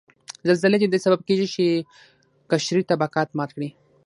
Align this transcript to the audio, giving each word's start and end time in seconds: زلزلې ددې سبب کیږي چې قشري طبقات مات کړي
زلزلې 0.47 0.77
ددې 0.81 0.99
سبب 1.05 1.19
کیږي 1.27 1.47
چې 1.55 1.65
قشري 2.49 2.81
طبقات 2.91 3.29
مات 3.37 3.49
کړي 3.55 3.69